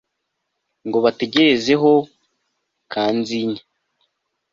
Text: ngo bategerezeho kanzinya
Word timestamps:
ngo 0.87 0.97
bategerezeho 1.05 1.91
kanzinya 2.91 3.61